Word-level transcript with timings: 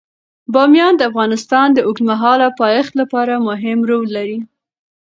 بامیان 0.53 0.93
د 0.97 1.01
افغانستان 1.09 1.67
د 1.73 1.79
اوږدمهاله 1.87 2.47
پایښت 2.61 2.93
لپاره 3.01 3.33
مهم 3.47 3.79
رول 3.89 4.05
لري. 4.17 4.39